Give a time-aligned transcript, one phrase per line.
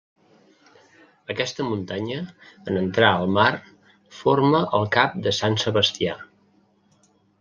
[1.33, 2.17] Aquesta muntanya,
[2.71, 3.51] en entrar al mar,
[4.23, 6.17] forma el cap de Sant Sebastià.